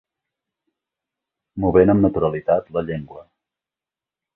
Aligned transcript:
Movent 1.67 1.95
amb 1.95 2.03
naturalitat 2.09 2.77
la 2.79 2.87
llengua 2.91 3.27